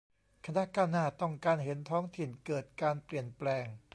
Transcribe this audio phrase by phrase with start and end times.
[0.45, 3.65] คณะก้าวหน้า ต้องการเห็นท้องถิ่นเกิดการเปลี่ยนแปลง